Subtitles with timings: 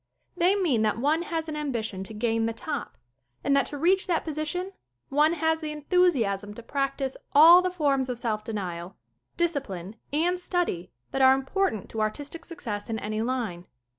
[0.35, 2.97] They mean that one has an ambition to gain the top,
[3.43, 4.71] and that to reach that position
[5.09, 8.95] one has the enthusiasm to practise all the forms of self denial,
[9.37, 13.67] discipline and study that are important to artistic success in any line.